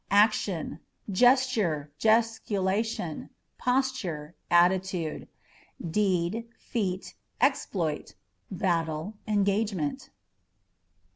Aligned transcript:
Action 0.09 0.79
â€" 1.07 1.13
gesture, 1.13 1.91
gesticulation, 1.99 3.29
posture, 3.59 4.33
attitude; 4.49 5.27
deed, 5.91 6.49
feat, 6.57 7.13
exploit; 7.39 8.15
battle, 8.49 9.13
engagement. 9.27 10.09